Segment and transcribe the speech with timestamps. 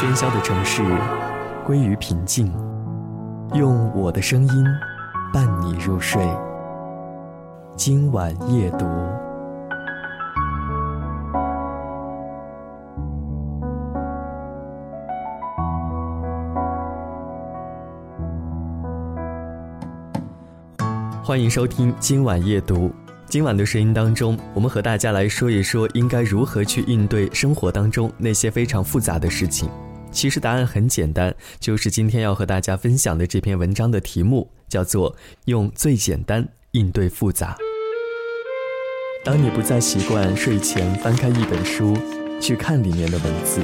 [0.00, 0.82] 喧嚣的城市
[1.62, 2.50] 归于平静，
[3.52, 4.64] 用我的声音
[5.30, 6.26] 伴你入睡。
[7.76, 8.86] 今晚夜读，
[21.22, 22.90] 欢迎收听今晚夜读。
[23.26, 29.68] 今晚的声音当中，我们和大家来说一说，应该如何去应对生活当中那些非常复杂的事情。
[30.12, 35.14] 其实答案很简单，就是今天要和大家分享的这篇文章的题目叫做
[35.46, 37.56] “用最简单应对复杂”。
[39.24, 41.96] 当你不再习惯睡前翻开一本书
[42.40, 43.60] 去看里面的文字，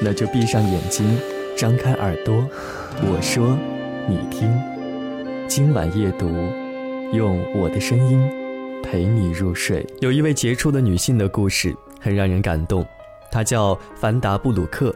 [0.00, 1.18] 那就闭上眼睛，
[1.56, 2.48] 张开耳朵，
[3.02, 3.58] 我说，
[4.08, 4.50] 你听。
[5.46, 6.28] 今晚夜读，
[7.12, 8.28] 用我的声音。
[8.82, 9.84] 陪你入睡。
[10.00, 12.86] 有一位杰出的女性的故事很让人感动，
[13.32, 14.94] 她叫凡达布鲁克。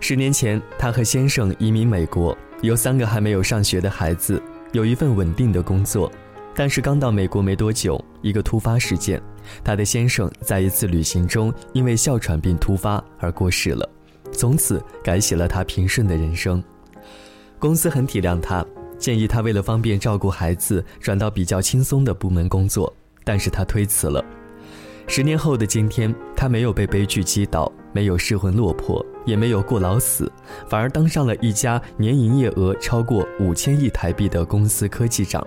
[0.00, 6.10] 十年前，她和先生移民美国，有三个还没有上学的孩子，有一份稳定的工作。
[6.54, 9.20] 但是刚到美国没多久，一个突发事件，
[9.62, 13.88] 她的先生在一次旅行中因为哮喘病突发而过世了，
[14.32, 16.62] 从此改写了她平顺的人生。
[17.58, 18.64] 公司很体谅她，
[18.98, 22.92] 建议她为了方便照顾孩子，转到比较轻松的部门工作。
[23.24, 24.24] 但是他推辞了。
[25.06, 30.30] 十年后的今天，他没有被悲剧击倒，没有失魂落魄，也没有过劳死，
[30.68, 35.46] 反而当上了一家年营业额超过五千亿台币的公司科技长。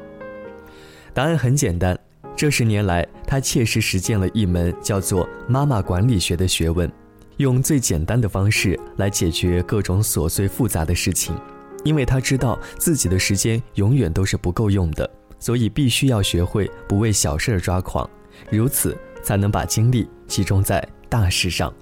[1.13, 1.97] 答案很简单，
[2.35, 6.91] 这十年来，他切实实践了一门叫做“妈妈管理学”的学问，
[7.37, 11.35] 用最简单的方式来解决各种琐碎复杂的事情，
[11.83, 15.09] 因为他知道自己的时间永远都是不够用的。
[15.39, 18.07] 所以必须要学会不为小事抓狂，
[18.51, 21.73] 如此才能把精力集中在大事上。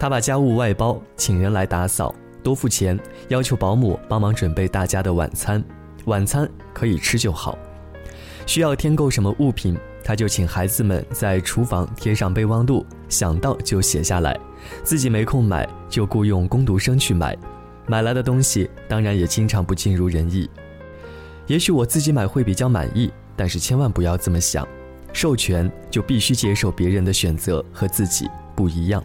[0.00, 2.98] 他把家务外包，请人来打扫，多付钱，
[3.28, 5.62] 要求保姆帮忙准备大家的晚餐，
[6.06, 7.58] 晚餐可以吃就好。
[8.46, 14.34] 需要添购什么物品，他就请孩子们在厨房贴上备忘录，想到就写下来，
[14.82, 17.36] 自己没空买就雇佣工读生去买，
[17.86, 20.48] 买来的东西当然也经常不尽如人意。
[21.46, 24.66] 也许我自己买会比较满意，但是千万不要这么想，
[25.12, 28.26] 授权就必须接受别人的选择和自己
[28.56, 29.04] 不一样。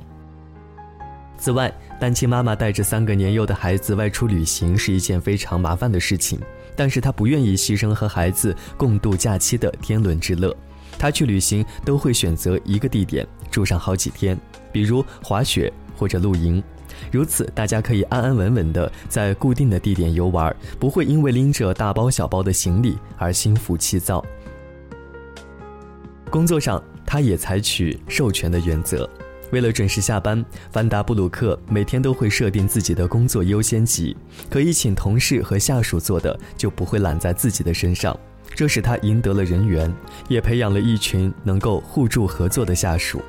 [1.46, 6.40] 此外，单亲妈妈带着三个年幼的孩子外出旅行是一件非常麻烦的事情，
[6.76, 10.52] 但是她不愿意牺牲和孩子共度假期的天伦之乐，
[10.98, 14.36] 她去旅行都会选择一个地点住上好几天，
[14.72, 16.64] 比如滑雪或者露营。
[17.12, 24.26] 如此，大家可以安安稳稳地在固定的地点游玩，不会因为拎着大包小包的行李而心浮气躁。
[26.32, 29.08] 工作上，他也采取授权的原则，
[29.52, 34.16] 为了准时下班，范达布鲁克每天都会设定自己的工作优先级，
[34.50, 38.18] 可以请同事和下属做的，就不会揽在自己的身上。
[38.54, 39.94] 这使他赢得了人缘，
[40.28, 43.22] 也培养了一群能够互助合作的下属。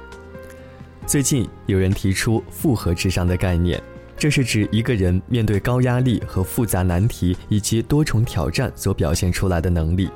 [1.06, 3.80] 最近有人提出复合智商的概念，
[4.16, 10.08] 这是指一个人面对高压力和复杂难题以及多重挑战所表现出来的能力。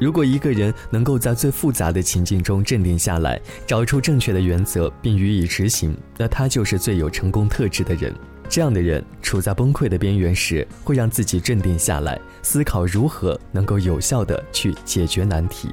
[0.00, 8.12] 如果一个人能够在最复杂的情境中镇定下来，找出正确的原则并予以执行，那他就是最有成功特质的人。
[8.48, 15.70] 这样的人处在崩溃的边缘时，会让自己镇定下来，思考如何能够有效地去解决难题。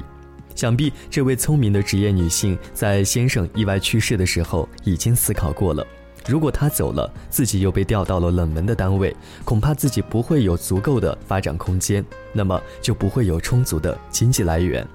[0.55, 5.85] 想必这位聪明的职业女性在先生意外去世的时候已经思考过了，
[6.27, 14.85] 如果他走了，自己又被调到了冷门的单位，恐怕自己不会有足够的发展空间，那么就不会有充足的经济来源。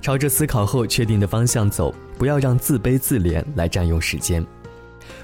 [0.00, 4.44] 朝着思考后确定的方向走，不要让自卑自怜来占用时间。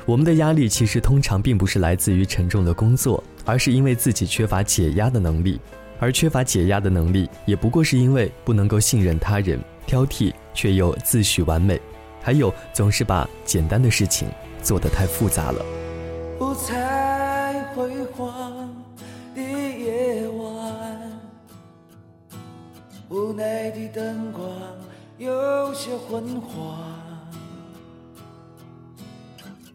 [0.05, 5.61] 我们的压力其实通常并不是来自于沉重的工作，而是因为自己缺乏解压的能力。
[6.01, 11.81] 而缺乏解压的能力，也不过是因为不能够信任他人，挑剔却又自诩完美，
[12.23, 14.29] 还有总是把简单的事情
[14.63, 15.65] 做得太复杂了。
[16.41, 18.69] 五彩辉煌
[19.35, 21.21] 的夜晚，
[23.09, 24.45] 屋内的灯光
[25.17, 26.79] 有些昏黄，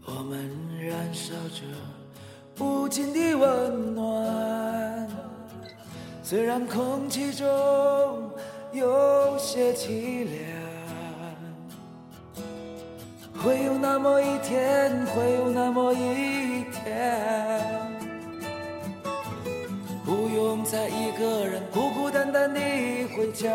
[0.06, 0.50] 我们
[0.80, 1.64] 燃烧着
[2.64, 5.10] 无尽的温暖。
[6.22, 7.46] 虽然空气中
[8.72, 10.63] 有些凄凉，
[13.44, 17.20] 会有那么一天，会有那么一天，
[20.06, 22.60] 不用再一个人孤孤单单地
[23.14, 23.50] 回家。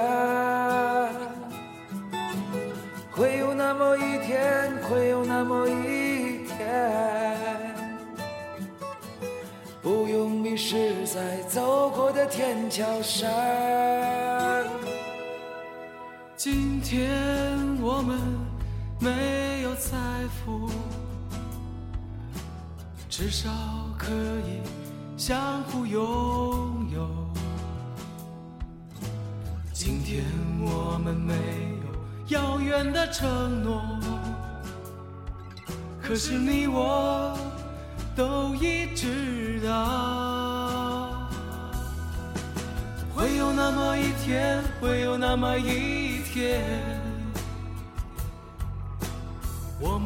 [3.10, 7.74] 会有那么一天，会有那么一天。
[9.80, 13.26] 不用迷失在走过的天桥上。
[16.36, 17.08] 今天
[17.80, 18.20] 我们
[19.00, 19.96] 没有财
[20.28, 20.68] 富，
[23.08, 23.48] 至少
[23.96, 24.60] 可以
[25.16, 27.08] 相互拥有。
[29.72, 30.24] 今天
[30.60, 31.34] 我们没
[31.80, 33.80] 有遥远的承诺，
[36.02, 37.38] 可是你我
[38.16, 41.28] 都已知道，
[43.14, 46.60] 会有那么一天，会有那么一天，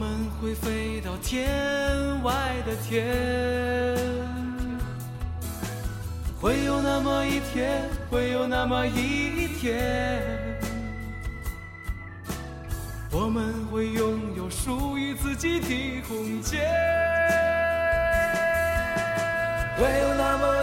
[0.02, 1.48] 我们会飞到天
[2.24, 2.32] 外
[2.66, 3.96] 的天，
[6.40, 10.20] 会有那么一天，会有那么一天，
[13.12, 16.60] 我们会拥有属于自己的空间。
[19.76, 20.61] 会有那么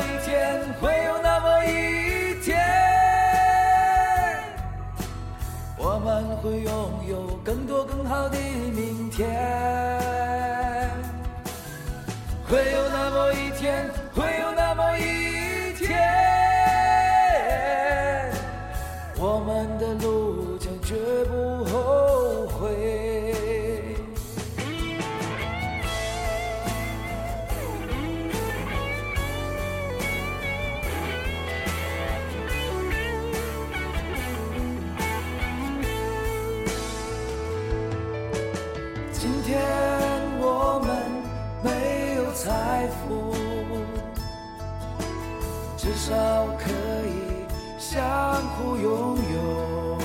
[6.64, 8.38] 拥有更多更好的
[8.74, 9.30] 明天。
[12.48, 13.90] 会有那么一天，
[42.90, 43.34] 福，
[45.78, 46.12] 至少
[46.58, 46.72] 可
[47.06, 47.10] 以
[47.78, 48.00] 相
[48.54, 49.98] 互拥有。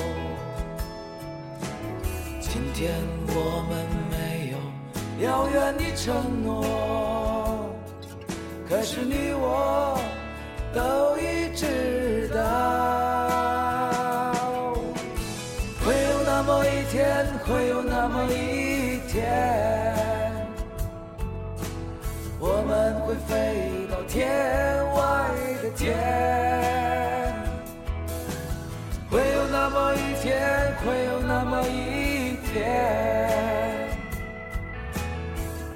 [2.39, 2.93] 今天
[3.27, 3.33] 我
[3.69, 3.73] 们
[4.09, 4.15] 没
[4.51, 4.57] 有
[5.27, 7.69] 遥远的承诺，
[8.67, 9.97] 可是你我
[10.73, 12.39] 都已知道。
[15.85, 20.24] 会有那么一天，会有那么一天，
[22.47, 24.29] 我们会飞到天
[24.93, 25.33] 外
[25.63, 25.97] 的天。
[29.09, 33.89] 会有那么一天，会有那么一天，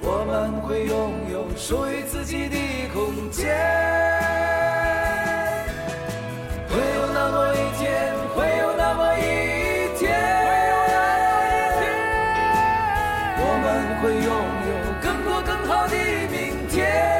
[0.00, 2.56] 我们会拥有属于自己的
[2.94, 3.48] 空间。
[6.68, 10.06] 会有那么一天，会有那么一天，
[13.42, 13.66] 我们
[14.00, 14.30] 会拥
[14.70, 15.04] 有更
[15.50, 15.96] 更好的
[16.30, 17.19] 明天。